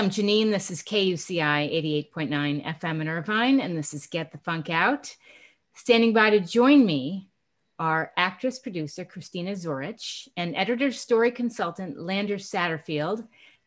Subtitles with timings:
[0.00, 0.50] I'm Janine.
[0.50, 5.14] This is KUCI 88.9 FM in Irvine, and this is Get the Funk Out.
[5.74, 7.28] Standing by to join me
[7.78, 13.18] are actress producer Christina Zorich and editor story consultant Landon Satterfield.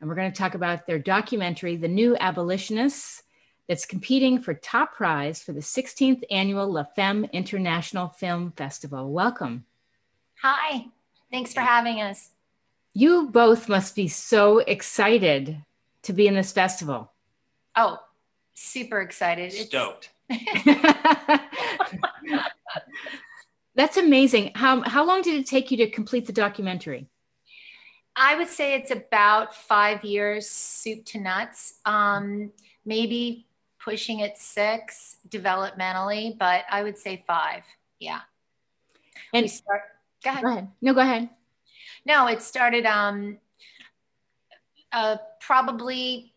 [0.01, 3.21] And we're going to talk about their documentary, The New Abolitionists,
[3.67, 9.11] that's competing for top prize for the 16th annual La Femme International Film Festival.
[9.11, 9.65] Welcome.
[10.41, 10.87] Hi,
[11.29, 12.31] thanks for having us.
[12.95, 15.63] You both must be so excited
[16.03, 17.11] to be in this festival.
[17.75, 17.99] Oh,
[18.53, 19.51] super excited.
[19.51, 20.11] Stoked.
[23.75, 24.51] That's amazing.
[24.55, 27.07] How, how long did it take you to complete the documentary?
[28.15, 31.79] I would say it's about five years, soup to nuts.
[31.85, 32.51] Um,
[32.85, 33.47] maybe
[33.83, 37.63] pushing it six developmentally, but I would say five.
[37.99, 38.19] Yeah.
[39.33, 39.81] And we start.
[40.23, 40.43] Go ahead.
[40.43, 40.67] Go ahead.
[40.81, 41.29] No, go ahead.
[42.05, 43.39] No, it started um,
[44.93, 46.33] uh, probably.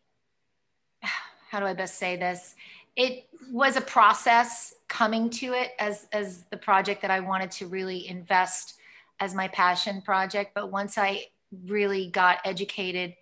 [1.51, 2.55] How do I best say this?
[2.97, 7.67] It was a process coming to it as as the project that I wanted to
[7.67, 8.75] really invest
[9.21, 10.53] as my passion project.
[10.55, 11.27] But once I
[11.67, 13.15] really got educated,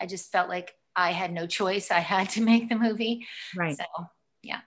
[0.00, 1.90] I just felt like I had no choice.
[1.90, 3.26] I had to make the movie.
[3.56, 3.76] Right.
[3.76, 3.84] So,
[4.42, 4.60] yeah.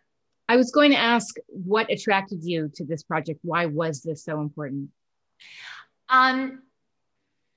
[0.48, 3.40] I was going to ask what attracted you to this project?
[3.42, 4.90] Why was this so important?
[6.10, 6.64] Um,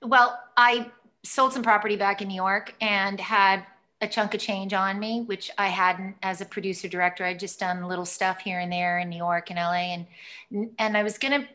[0.00, 0.90] well, I
[1.24, 3.64] sold some property back in New York and had
[4.00, 7.24] a chunk of change on me, which I hadn't as a producer director.
[7.24, 9.94] I'd just done little stuff here and there in New York and LA,
[10.52, 11.48] and and I was gonna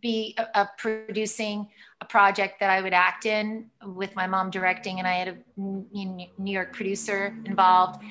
[0.00, 1.68] be a, a producing
[2.00, 5.36] a project that I would act in with my mom directing, and I had a
[5.56, 8.02] New York producer involved.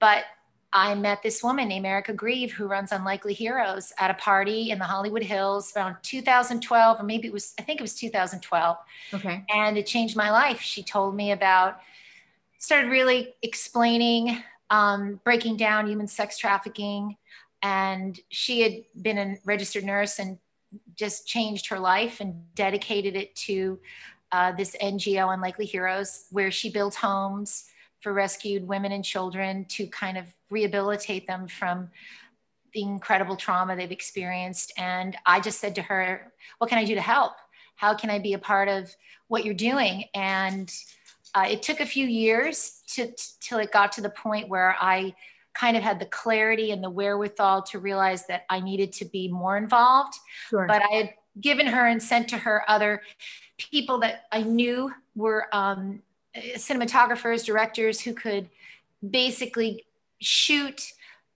[0.00, 0.24] But
[0.74, 4.80] I met this woman named Erica Greve who runs Unlikely Heroes at a party in
[4.80, 8.76] the Hollywood Hills around 2012, or maybe it was, I think it was 2012.
[9.14, 9.44] Okay.
[9.54, 10.60] And it changed my life.
[10.60, 11.78] She told me about,
[12.58, 17.16] started really explaining, um, breaking down human sex trafficking.
[17.62, 20.38] And she had been a registered nurse and
[20.96, 23.78] just changed her life and dedicated it to
[24.32, 27.66] uh, this NGO, Unlikely Heroes, where she built homes
[28.04, 31.88] for rescued women and children to kind of rehabilitate them from
[32.74, 34.74] the incredible trauma they've experienced.
[34.76, 37.32] And I just said to her, What can I do to help?
[37.76, 38.94] How can I be a part of
[39.28, 40.04] what you're doing?
[40.14, 40.70] And
[41.34, 43.10] uh, it took a few years to,
[43.40, 45.14] till it got to the point where I
[45.54, 49.28] kind of had the clarity and the wherewithal to realize that I needed to be
[49.28, 50.14] more involved.
[50.50, 50.66] Sure.
[50.66, 53.00] But I had given her and sent to her other
[53.56, 56.02] people that I knew were um,
[56.56, 58.48] cinematographers, directors who could
[59.08, 59.84] basically
[60.20, 60.92] shoot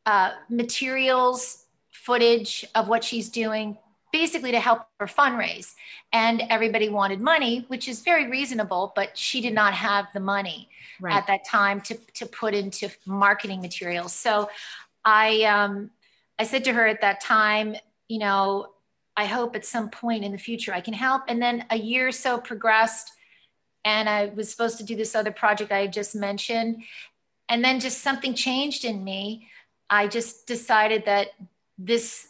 [0.06, 3.76] uh, materials, footage of what she's doing,
[4.12, 5.74] basically to help her fundraise.
[6.12, 10.68] And everybody wanted money, which is very reasonable, but she did not have the money
[11.00, 11.14] right.
[11.14, 14.14] at that time to, to put into marketing materials.
[14.14, 14.48] So
[15.04, 15.90] I, um,
[16.38, 17.76] I said to her at that time,
[18.08, 18.68] you know,
[19.16, 21.22] I hope at some point in the future I can help.
[21.28, 23.12] And then a year or so progressed,
[23.84, 26.82] and I was supposed to do this other project I just mentioned.
[27.48, 29.48] And then just something changed in me.
[29.88, 31.28] I just decided that
[31.78, 32.28] this,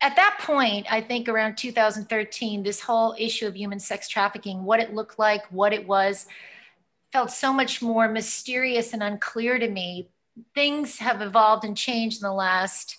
[0.00, 4.80] at that point, I think around 2013, this whole issue of human sex trafficking, what
[4.80, 6.26] it looked like, what it was,
[7.12, 10.08] felt so much more mysterious and unclear to me.
[10.54, 12.98] Things have evolved and changed in the last,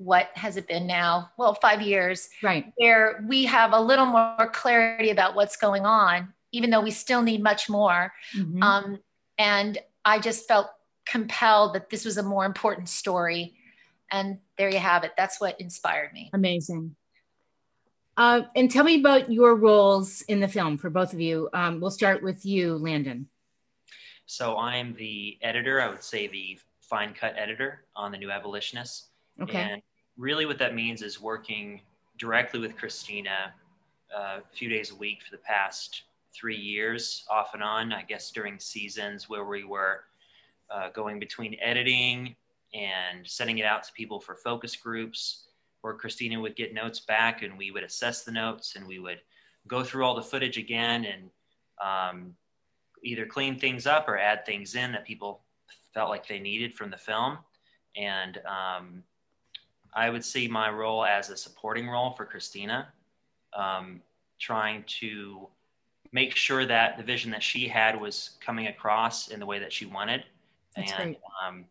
[0.00, 1.30] what has it been now?
[1.36, 2.30] Well, five years.
[2.42, 2.72] Right.
[2.76, 7.20] Where we have a little more clarity about what's going on, even though we still
[7.20, 8.10] need much more.
[8.34, 8.62] Mm-hmm.
[8.62, 8.98] Um,
[9.36, 10.68] and I just felt
[11.04, 13.54] compelled that this was a more important story.
[14.10, 15.12] And there you have it.
[15.18, 16.30] That's what inspired me.
[16.32, 16.96] Amazing.
[18.16, 21.50] Uh, and tell me about your roles in the film for both of you.
[21.52, 23.28] Um, we'll start with you, Landon.
[24.24, 29.08] So I'm the editor, I would say the fine cut editor on the New Abolitionists.
[29.42, 29.58] Okay.
[29.58, 29.82] And
[30.20, 31.80] really, what that means is working
[32.18, 33.54] directly with Christina
[34.14, 36.02] uh, a few days a week for the past
[36.34, 40.04] three years, off and on, I guess during seasons where we were
[40.70, 42.36] uh, going between editing
[42.74, 45.46] and sending it out to people for focus groups
[45.80, 49.20] where Christina would get notes back and we would assess the notes and we would
[49.66, 51.30] go through all the footage again and
[51.82, 52.34] um,
[53.02, 55.40] either clean things up or add things in that people
[55.94, 57.38] felt like they needed from the film.
[57.96, 59.02] And um,
[59.94, 62.88] I would see my role as a supporting role for Christina,
[63.56, 64.00] um,
[64.38, 65.48] trying to
[66.12, 69.72] make sure that the vision that she had was coming across in the way that
[69.72, 70.24] she wanted.
[70.76, 71.20] That's and, great.
[71.46, 71.64] Um,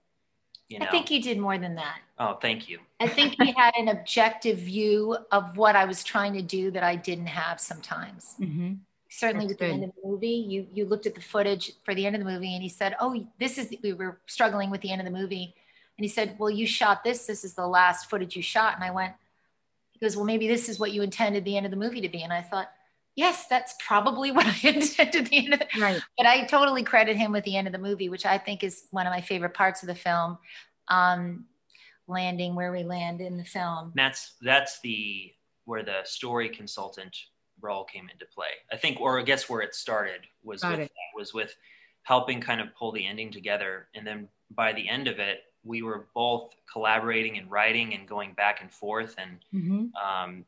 [0.69, 1.99] you know, I think you did more than that.
[2.19, 2.79] Oh, thank you.
[2.99, 6.83] I think you had an objective view of what I was trying to do that
[6.83, 8.35] I didn't have sometimes.
[8.39, 8.73] Mm-hmm.
[9.09, 10.27] certainly That's with the end of the movie.
[10.27, 12.95] You you looked at the footage for the end of the movie and he said,
[12.99, 15.55] "Oh, this is the, we were struggling with the end of the movie."
[15.99, 17.25] And he said, "Well, you shot this.
[17.25, 19.13] This is the last footage you shot." And I went,
[19.91, 22.07] he goes, "Well, maybe this is what you intended the end of the movie to
[22.07, 22.71] be." And I thought,
[23.15, 26.01] "Yes, that's probably what I intended the end of the Right.
[26.17, 28.85] but I totally credit him with the end of the movie, which I think is
[28.91, 30.37] one of my favorite parts of the film.
[30.87, 31.45] Um,
[32.07, 33.91] landing where we land in the film.
[33.93, 35.33] That's that's the
[35.65, 37.15] where the story consultant
[37.59, 38.47] role came into play.
[38.71, 40.91] I think, or I guess where it started was Got with it.
[41.13, 41.53] was with
[42.03, 45.81] helping kind of pull the ending together, and then by the end of it, we
[45.81, 49.93] were both collaborating and writing and going back and forth, and Mhm.
[49.95, 50.45] um,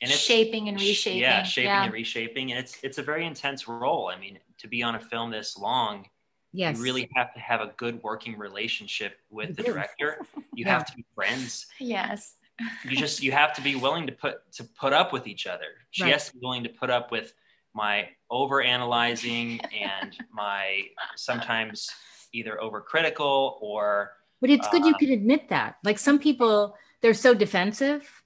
[0.00, 1.20] and it's shaping and reshaping.
[1.20, 4.08] yeah, shaping and reshaping, and it's it's a very intense role.
[4.08, 6.08] I mean, to be on a film this long,
[6.52, 6.76] Yes.
[6.76, 9.72] you really have to have a good working relationship with You the do.
[9.72, 10.26] director.
[10.56, 10.72] You Yeah.
[10.72, 12.36] have to be friends Yes.
[12.84, 15.66] you just you have to be willing to put to put up with each other
[15.90, 16.12] she Right.
[16.12, 17.34] has to be willing to put up with
[17.74, 21.90] my over analyzing and my sometimes
[22.32, 24.12] either overcritical or
[24.44, 25.78] But it's good you Uh, can admit that.
[25.84, 28.22] Like some people, they're so defensive,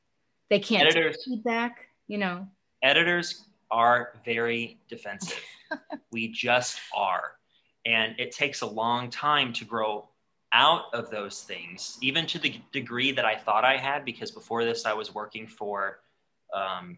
[0.50, 1.24] they can't take Editors.
[1.24, 1.86] feedback.
[2.08, 2.48] You know.
[2.82, 5.38] editors are very defensive
[6.10, 7.32] we just are
[7.86, 10.08] and it takes a long time to grow
[10.52, 14.64] out of those things even to the degree that i thought i had because before
[14.64, 16.00] this i was working for
[16.54, 16.96] um,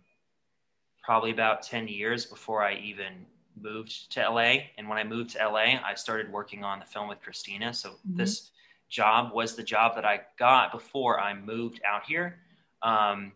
[1.03, 3.27] probably about 10 years before i even
[3.61, 5.59] moved to la and when i moved to la
[5.91, 8.17] i started working on the film with christina so Mhm.
[8.19, 8.53] this
[8.91, 12.39] job was the job that i got before i moved out here
[12.83, 13.33] um,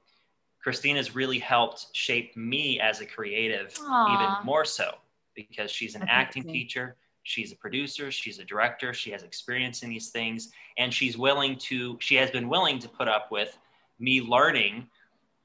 [0.64, 4.14] Christina's really helped shape me as a creative Aw.
[4.14, 4.94] even more so
[5.34, 9.82] because she's an That's acting teacher, she's a producer, she's a director, she has experience
[9.82, 13.58] in these things, and she's willing to, she has been willing to put up with
[13.98, 14.86] me learning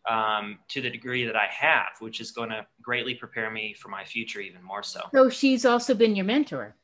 [0.09, 3.89] um, to the degree that I have, which is going to greatly prepare me for
[3.89, 5.01] my future even more so.
[5.13, 6.75] So she's also been your mentor.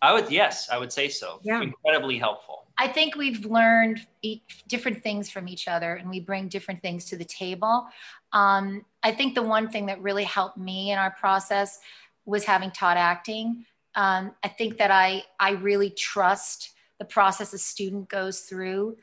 [0.00, 1.40] I would, yes, I would say so.
[1.42, 1.60] Yeah.
[1.60, 2.64] Incredibly helpful.
[2.78, 7.04] I think we've learned each, different things from each other and we bring different things
[7.06, 7.88] to the table.
[8.32, 11.80] Um, I think the one thing that really helped me in our process
[12.24, 13.64] was having taught acting.
[13.96, 16.70] Um, I think that I, I really trust
[17.00, 18.96] the process a student goes through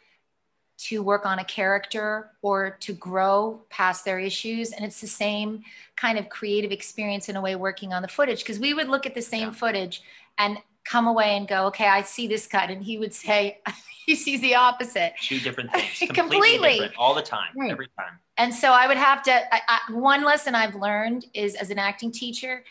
[0.77, 4.71] to work on a character or to grow past their issues.
[4.71, 5.63] And it's the same
[5.95, 9.06] kind of creative experience in a way working on the footage because we would look
[9.06, 9.53] at the same Yeah.
[9.53, 10.01] footage
[10.38, 12.69] and come away and go, okay, I see this cut.
[12.69, 13.59] And he would say,
[14.05, 15.13] he sees the opposite.
[15.21, 16.69] Two different things, completely, Completely.
[16.73, 17.71] different all the time, Right.
[17.71, 18.19] every time.
[18.37, 21.79] And so I would have to, I, I, one lesson I've learned is as an
[21.79, 22.63] acting teacher,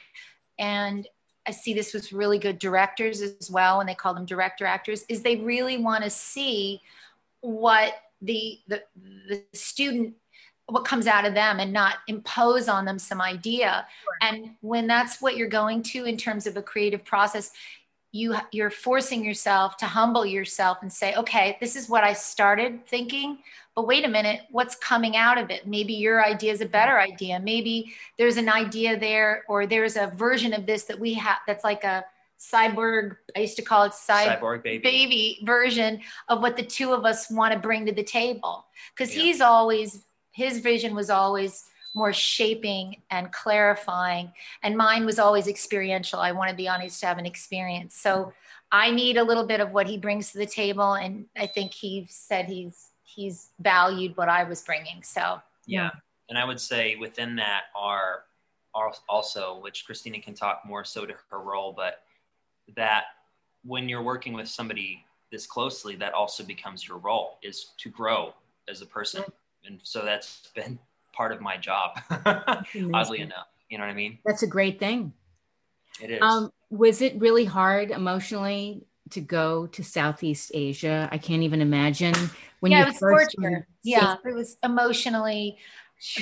[0.59, 1.07] and
[1.47, 5.05] I see this with really good directors as well, and they call them director actors,
[5.09, 6.81] is they really want to see
[7.41, 8.83] what the, the,
[9.29, 10.15] the student,
[10.67, 13.87] what comes out of them and not impose on them some idea.
[14.23, 17.51] And when that's what you're going to in terms of a creative process,
[18.15, 22.87] you you're forcing yourself to humble yourself and say okay this is what i started
[22.87, 23.39] thinking
[23.75, 27.01] but wait a minute what's coming out of it maybe your idea is a better
[27.01, 31.39] idea maybe there's an idea there or there's a version of this that we have
[31.45, 32.05] that's like a
[32.39, 34.83] cyborg i used to call it cy- Cyborg baby.
[34.83, 38.65] baby version of what the two of us want to bring to the table
[38.95, 39.23] because Yeah.
[39.23, 44.33] he's always his vision was always more shaping and clarifying.
[44.63, 46.19] And mine was always experiential.
[46.21, 47.95] I wanted the audience to have an experience.
[47.95, 48.33] So
[48.73, 51.71] i need a little bit of what he brings to the table and i think
[51.71, 55.39] he said he's he's valued what i was bringing so.
[55.67, 55.91] Yeah.
[56.29, 58.25] And I would say within that are,
[58.75, 62.03] are also, which Christina can talk more so to her role, but
[62.77, 63.05] that
[63.65, 68.33] when you're working with somebody this closely, that also becomes your role is to grow
[68.69, 69.23] as a person.
[69.23, 69.67] Mm-hmm.
[69.67, 70.79] And so that's been
[71.15, 71.99] part of my job,
[72.93, 73.47] oddly enough.
[73.69, 74.19] You know what I mean?
[74.25, 75.13] That's a great thing.
[76.01, 76.19] It is.
[76.21, 81.09] Um, was it really hard emotionally to go to Southeast Asia?
[81.13, 82.15] I can't even imagine
[82.65, 85.59] when yeah you it was first torture started yeah it was emotionally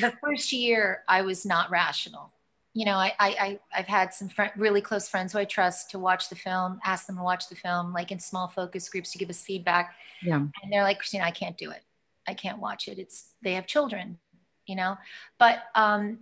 [0.01, 2.33] the first year i was not rational
[2.75, 5.93] you know i, I, I i've had some fr- really close friends who i trust
[5.93, 9.13] to watch the film ask them to watch the film like in small focus groups
[9.13, 10.35] to give us feedback Yeah.
[10.35, 11.85] and they're like christina i can't do it
[12.27, 14.19] i can't watch it it's they have children
[14.67, 14.97] you know?
[15.39, 16.21] But um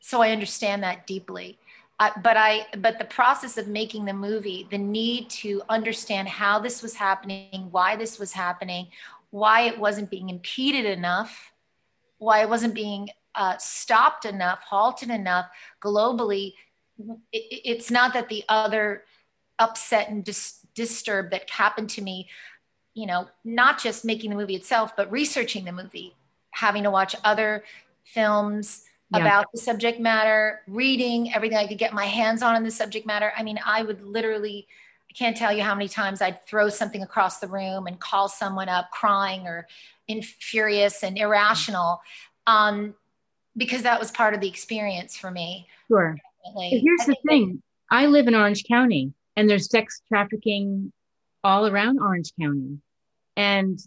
[0.00, 1.58] so i understand that deeply.
[1.98, 6.58] Uh, but i but the process of making the movie the need to understand how
[6.58, 8.86] this was happening why this was happening
[9.30, 11.52] why it wasn't being impeded enough
[12.18, 15.46] why it wasn't being uh, stopped enough halted enough
[15.82, 16.52] globally
[17.32, 19.04] it, it- it's not that the other
[19.58, 22.28] upset and dis- disturbed that happened to me
[22.94, 26.14] you know not just making the movie itself but researching the movie
[26.56, 27.62] having to watch other
[28.04, 29.20] films yeah.
[29.20, 33.06] about the subject matter, reading everything I could get my hands on in the subject
[33.06, 33.32] matter.
[33.36, 34.66] I mean, I would literally,
[35.10, 38.28] I can't tell you how many times I'd throw something across the room and call
[38.28, 39.66] someone up crying or
[40.08, 42.00] in furious and irrational.
[42.46, 42.94] Um,
[43.56, 45.66] because that was part of the experience for me.
[45.88, 46.16] Sure.
[46.58, 47.62] Here's the thing.
[47.90, 50.92] I live in Orange County and there's sex trafficking
[51.44, 52.78] all around Orange County
[53.36, 53.78] and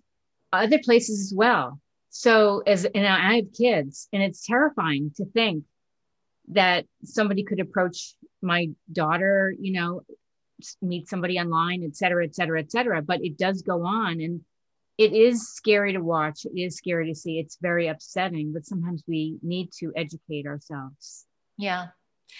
[0.52, 1.80] other places as well.
[2.10, 5.63] So as and I have kids and it's terrifying to think
[6.51, 10.01] that somebody could approach my daughter, you know,
[10.82, 13.01] meet somebody online, et cetera, et cetera, et cetera.
[13.01, 14.42] But it does go on and
[14.98, 16.46] it is scary to watch.
[16.46, 17.39] It is scary to see.
[17.39, 21.25] It's very upsetting, but sometimes we need to educate ourselves.
[21.58, 21.88] Yeah.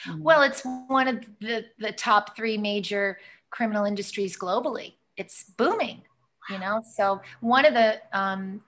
[0.08, 0.24] Mm-hmm.
[0.24, 4.96] Well, it's one of the, the top three major criminal industries globally.
[5.16, 6.02] It's booming,
[6.50, 6.82] you know?
[6.96, 8.62] So one of the um,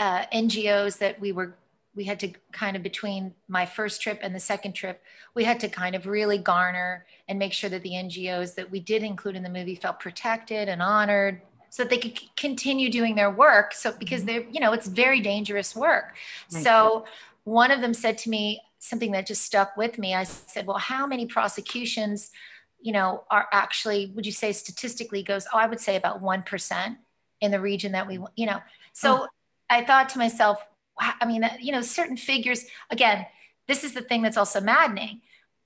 [0.00, 1.54] uh, NGOs that we were
[1.94, 5.02] we had to kind of between my first trip and the second trip
[5.34, 8.80] we had to kind of really garner and make sure that the ngos that we
[8.80, 13.14] did include in the movie felt protected and honored so that they could continue doing
[13.14, 13.72] their work.
[13.72, 14.26] So because mm-hmm.
[14.26, 16.16] they're, you know, it's very dangerous work.
[16.52, 16.64] Right.
[16.64, 17.04] So
[17.44, 20.14] one of them said to me something that just stuck with me.
[20.14, 22.32] I said, well, how many prosecutions,
[22.80, 26.96] you know, are actually, would you say statistically goes, oh, I would say about 1%
[27.40, 28.60] in the region that we, you know,
[28.92, 29.26] so oh.
[29.70, 30.62] I thought to myself,
[30.98, 33.24] I mean, you know, certain figures, again,
[33.68, 35.22] this is the thing that's also maddening.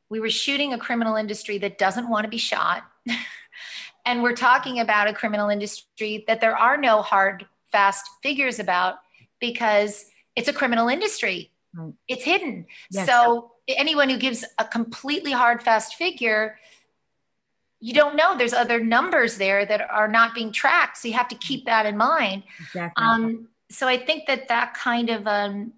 [0.08, 2.84] We were shooting a criminal industry that doesn't want to be shot.
[4.04, 8.96] And we're talking about a criminal industry that there are no hard, fast figures about
[9.40, 10.04] because
[10.36, 11.50] it's a criminal industry.
[11.74, 11.94] Right.
[12.06, 12.66] It's hidden.
[12.90, 13.06] Yes.
[13.06, 16.58] So anyone who gives a completely hard, fast figure,
[17.80, 20.98] you don't know there's other numbers there that are not being tracked.
[20.98, 22.42] So you have to keep that in mind.
[22.60, 23.04] Exactly.
[23.04, 25.72] Um, so I think that that kind of um,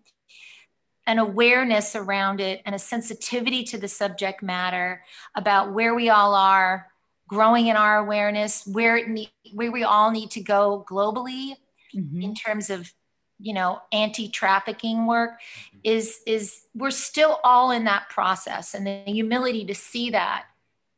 [1.07, 5.03] an awareness around it and a sensitivity to the subject matter
[5.35, 6.89] about where we all are
[7.29, 11.55] growing in our awareness where it need, where we all need to go globally
[11.95, 12.23] mm-hmm.
[12.23, 12.93] in terms of
[13.39, 15.79] you know anti-trafficking work mm-hmm.
[15.85, 20.45] is is we're still all in that process and the humility to see that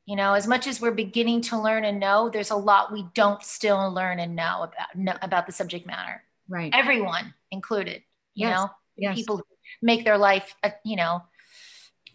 [0.06, 3.06] you know as much as we're beginning to learn and know there's a lot we
[3.14, 8.02] don't still learn and know about know about the subject matter right everyone included
[8.34, 8.56] you yes.
[8.56, 9.14] know yes.
[9.14, 9.42] people
[9.82, 11.22] make their life uh, you know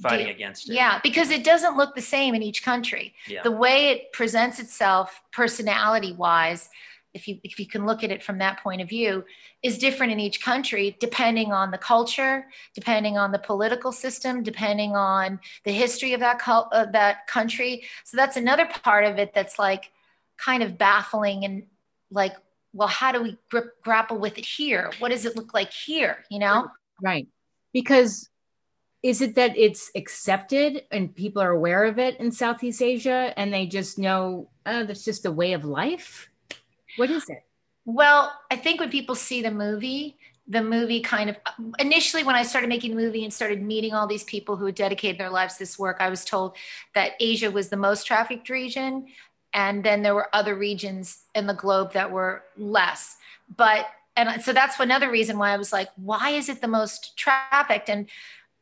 [0.02, 0.76] fighting against it.
[0.76, 3.14] Yeah, because it doesn't look the same in each country.
[3.28, 3.44] Yeah.
[3.44, 6.70] The way it presents itself personality wise,
[7.14, 9.24] if you if you can look at it from that point of view,
[9.62, 14.96] is different in each country depending on the culture, depending on the political system, depending
[14.96, 17.84] on the history of that of that country.
[18.04, 19.92] So that's another part of it that's like
[20.38, 21.64] kind of baffling and
[22.12, 22.36] like
[22.74, 23.38] well how do we
[23.84, 26.68] grapple with it here what does it look like here you know
[27.02, 27.28] right
[27.74, 28.30] because
[29.04, 33.54] is it that it's accepted and people are aware of it in Southeast Asia and
[33.54, 36.30] they just know oh, that's just a way of life?
[36.96, 37.44] What is it?
[37.86, 41.38] Well, I think when people see the movie, the movie kind of
[41.80, 44.76] initially when I started making the movie and started meeting all these people who had
[44.76, 46.56] dedicated their lives to this work, I was told
[46.96, 49.08] that Asia was the most trafficked region.
[49.54, 53.18] And then there were other regions in the globe that were less.
[53.56, 57.18] But and so that's another reason why I was like, why is it the most
[57.18, 57.90] trafficked?
[57.90, 58.08] And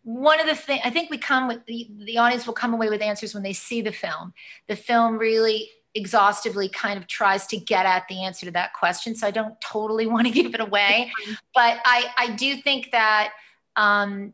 [0.04, 2.90] one of the things I think we come with the, the audience will come away
[2.90, 4.34] with answers when they see the film.
[4.68, 9.14] The film really exhaustively kind of tries to get at the answer to that question.
[9.14, 11.12] So I don't totally want to give it away,
[11.54, 13.34] but I, I do think that
[13.76, 14.34] um,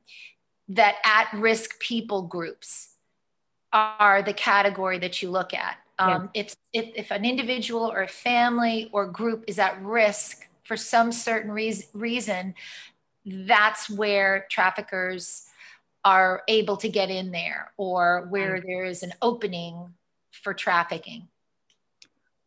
[0.70, 2.90] that at risk people groups
[3.72, 5.78] are the category that you look at.
[6.00, 6.42] Um, yeah.
[6.42, 11.12] if, if, if an individual or a family or group is at risk for some
[11.12, 12.54] certain re- reason,
[13.26, 15.48] that's where traffickers
[16.06, 19.94] are able to get in there or where there is an opening
[20.32, 21.28] for trafficking.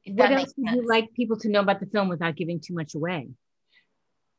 [0.06, 2.94] What else would you like people to know about the film without giving too much
[2.94, 3.28] away?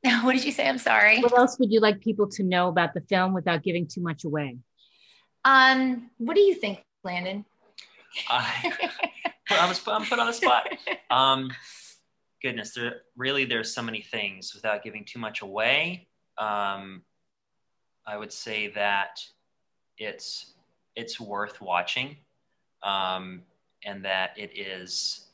[0.21, 0.67] what did you say?
[0.67, 1.21] I'm sorry.
[1.21, 4.23] What else would you like people to know about the film without giving too much
[4.23, 4.57] away?
[5.45, 7.45] Um, what do you think, Landon?
[8.29, 8.89] I,
[9.49, 10.67] I was I'm put on the spot.
[11.09, 11.51] Um,
[12.41, 16.07] goodness, there really there's so many things without giving too much away.
[16.37, 17.03] Um,
[18.05, 19.19] I would say that
[19.97, 20.53] it's
[20.95, 22.17] it's worth watching,
[22.83, 23.43] um,
[23.85, 25.27] and that it is.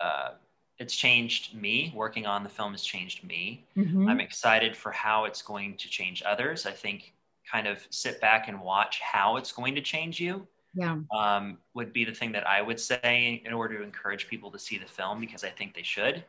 [0.00, 0.32] Uh,
[0.78, 1.90] it's changed me.
[1.94, 3.64] Working on the film has changed me.
[3.76, 4.08] Mm-hmm.
[4.08, 6.66] I'm excited for how it's going to change others.
[6.66, 7.14] I think
[7.50, 10.46] kind of sit back and watch how it's going to change you.
[10.76, 10.98] Yeah.
[11.16, 14.58] Um, would be the thing that I would say in order to encourage people to
[14.58, 16.22] see the film because I think they should.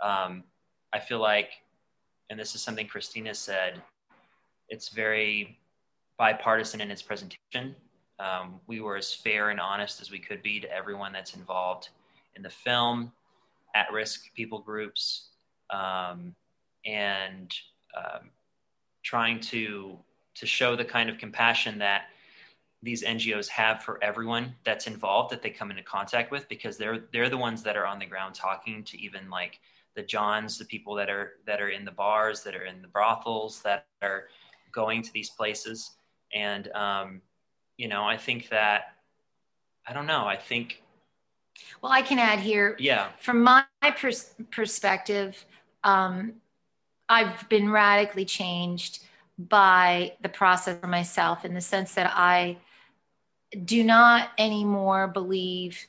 [0.00, 0.42] Um,
[0.92, 1.50] I feel like,
[2.30, 3.82] and this is something Christina said,
[4.70, 5.58] it's very
[6.18, 7.76] bipartisan in its presentation.
[8.18, 11.90] Um, we were as fair and honest as we could be to everyone that's involved
[12.36, 13.12] in the film,
[13.74, 15.28] at risk people groups,
[15.70, 16.34] um,
[16.86, 17.54] and
[17.96, 18.30] um,
[19.02, 19.98] trying to
[20.34, 22.04] to show the kind of compassion that
[22.82, 27.04] these NGOs have for everyone that's involved that they come into contact with because they're
[27.12, 29.60] they're the ones that are on the ground talking to even like
[29.96, 32.88] the Johns, the people that are that are in the bars, that are in the
[32.88, 34.28] brothels, that are
[34.72, 35.96] going to these places,
[36.32, 37.20] and um,
[37.76, 38.94] you know, I think that
[39.86, 40.26] I don't know.
[40.26, 40.82] I think.
[41.82, 42.76] Well, I can add here.
[42.78, 43.08] Yeah.
[43.18, 45.44] From my pers- perspective,
[45.84, 46.34] um,
[47.08, 49.04] I've been radically changed
[49.38, 52.56] by the process for myself in the sense that I
[53.64, 55.86] do not anymore believe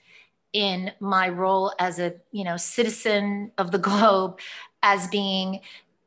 [0.54, 4.40] in my role as a you know citizen of the globe
[4.84, 5.60] as being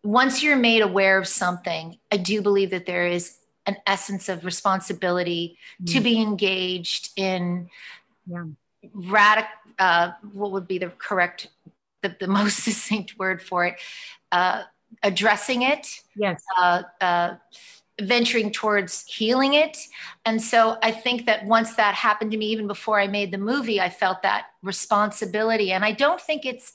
[0.02, 4.44] once you're made aware of something i do believe that there is an essence of
[4.44, 5.92] responsibility mm.
[5.92, 7.68] to be engaged in
[8.26, 8.44] yeah.
[8.94, 11.48] radical uh, what would be the correct
[12.02, 13.76] the, the most succinct word for it
[14.32, 14.62] uh,
[15.02, 17.34] addressing it yes uh, uh
[18.00, 19.78] venturing towards healing it.
[20.24, 23.38] And so I think that once that happened to me, even before I made the
[23.38, 25.72] movie, I felt that responsibility.
[25.72, 26.72] And I don't think it's,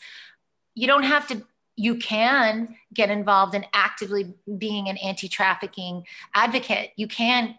[0.76, 1.44] you don't have to,
[1.76, 6.92] you can get involved in actively being an anti trafficking advocate.
[6.96, 7.56] You can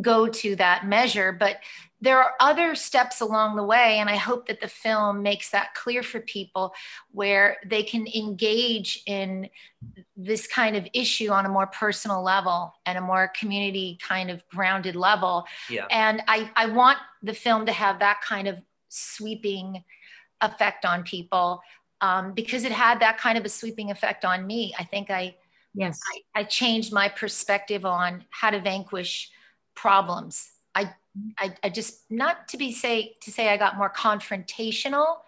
[0.00, 1.58] go to that measure, but
[2.00, 5.74] there are other steps along the way and i hope that the film makes that
[5.74, 6.72] clear for people
[7.10, 9.48] where they can engage in
[10.16, 14.46] this kind of issue on a more personal level and a more community kind of
[14.48, 15.46] grounded level.
[15.68, 15.86] Yeah.
[15.90, 19.84] and I, I want the film to have that kind of sweeping
[20.40, 21.60] effect on people
[22.00, 24.74] um, because it had that kind of a sweeping effect on me.
[24.78, 25.34] I think i
[25.74, 26.00] yes.
[26.34, 29.30] I, I changed my perspective on how to vanquish
[29.74, 30.50] problems
[31.38, 35.18] I I, I just not to be say to say I got more confrontational,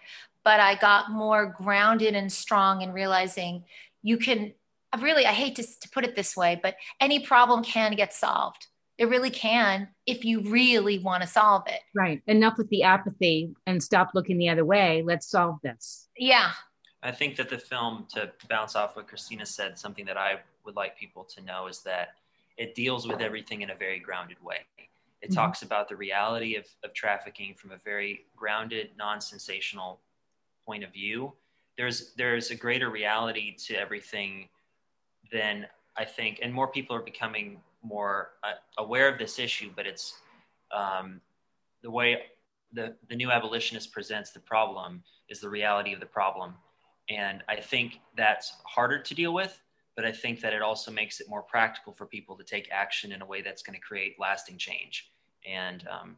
[0.45, 3.65] but I got more grounded and strong in realizing
[4.03, 4.53] you can
[5.01, 8.67] really I hate to, to put it this way, but any problem can get solved.
[8.97, 11.81] It really can if you really want to solve it.
[11.95, 12.21] Right.
[12.27, 15.03] Enough with the apathy and stop looking the other way.
[15.07, 16.09] Let's solve this.
[16.17, 16.51] Yeah.
[17.03, 20.75] I think that the film, to bounce off what Christina said, something that I would
[20.75, 22.09] like people to know is that
[22.57, 24.67] it deals with everything in a very grounded way.
[25.21, 25.35] It mm-hmm.
[25.35, 30.01] talks about the reality of, of trafficking from a very grounded, non-sensational
[30.65, 31.33] point of view.
[31.77, 34.49] There's there's a greater reality to everything
[35.33, 39.71] than I think, and more people are becoming more uh, aware of this issue.
[39.75, 40.15] But it's
[40.73, 41.21] um,
[41.83, 42.23] the way
[42.73, 46.55] the the new abolitionist presents the problem is the reality of the problem,
[47.09, 49.61] and I think that's harder to deal with
[49.99, 53.11] but I think that it also makes it more practical for people to take action
[53.11, 55.11] in a way that's going to create lasting change.
[55.45, 56.17] And um,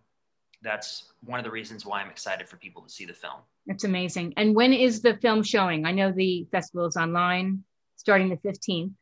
[0.60, 3.38] that's one of the reasons why I'm excited for people to see the film.
[3.68, 4.34] It's amazing.
[4.36, 5.86] And when is the film showing?
[5.86, 7.64] I know the festival is online
[7.96, 8.92] starting the 15th.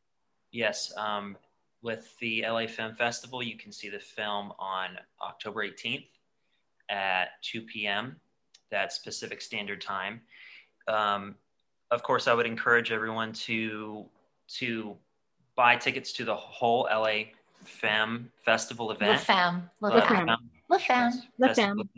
[0.52, 0.92] Yes.
[0.96, 1.36] Um,
[1.82, 6.06] with the LA Film Festival, you can see the film on October 18th
[6.88, 8.14] at 2 p.m.
[8.70, 10.20] That's Pacific Standard Time.
[10.86, 11.34] Um,
[11.90, 14.06] of course, I would encourage everyone to
[14.48, 14.96] to
[15.56, 17.24] buy tickets to the whole LA
[17.64, 19.20] Femme Festival event.
[19.20, 19.68] Femme.
[19.80, 20.37] La, Femme.
[20.68, 21.12] La Femme.
[21.38, 21.90] La Femme.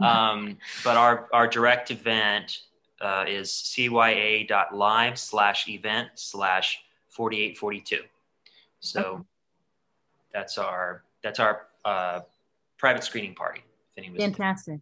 [0.00, 2.60] Um, but our, our direct event
[3.00, 6.78] uh, is cya.live slash event slash
[7.10, 8.00] 4842.
[8.80, 9.22] So okay.
[10.32, 12.20] that's our that's our uh,
[12.76, 13.62] private screening party.
[14.18, 14.80] Fantastic.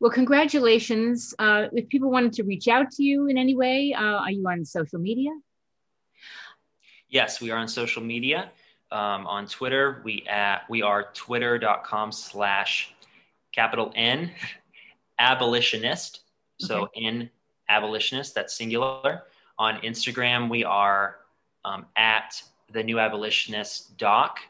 [0.00, 1.34] Well, congratulations.
[1.38, 4.46] Uh, if people wanted to reach out to you in any way, uh, are you
[4.48, 5.30] on social media?
[7.10, 8.50] Yes, we are on social media.
[8.92, 12.94] Um, on Twitter, we at we are twitter.com slash
[13.52, 14.30] capital N
[15.18, 16.20] abolitionist.
[16.58, 17.04] So okay.
[17.04, 17.30] N
[17.68, 19.22] abolitionist, that's singular.
[19.58, 21.16] On Instagram, we are
[21.64, 22.42] um, at
[22.72, 24.40] the new abolitionist doc.